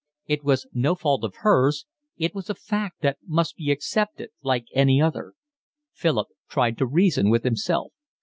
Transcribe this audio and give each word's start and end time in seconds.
It 0.25 0.43
was 0.43 0.65
no 0.73 0.95
fault 0.95 1.23
of 1.23 1.35
hers; 1.45 1.85
it 2.17 2.33
was 2.33 2.49
a 2.49 2.55
fact 2.55 3.03
that 3.03 3.19
must 3.23 3.55
be 3.55 3.69
accepted 3.71 4.31
like 4.41 4.65
any 4.73 4.99
other. 4.99 5.35
Philip 5.93 6.29
tried 6.49 6.79
to 6.79 6.87
reason 6.87 7.29
with 7.29 7.43
himself. 7.43 7.93